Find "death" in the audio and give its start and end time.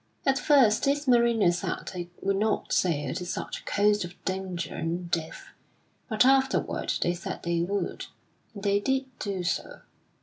5.11-5.49